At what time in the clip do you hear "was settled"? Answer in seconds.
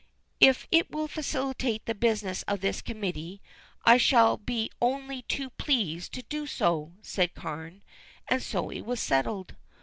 8.81-9.55